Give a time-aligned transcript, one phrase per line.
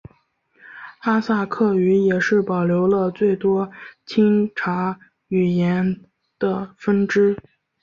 [0.97, 3.71] 哈萨克语也是保留了最多
[4.03, 6.01] 钦察语言
[6.39, 7.37] 的分支。